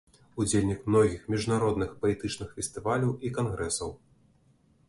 [0.43, 3.89] Удзельнік многіх міжнародных паэтычных фестываляў і кангрэсаў.